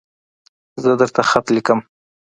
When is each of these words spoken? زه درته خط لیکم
زه 0.81 0.89
درته 1.01 1.21
خط 1.29 1.45
لیکم 1.55 1.79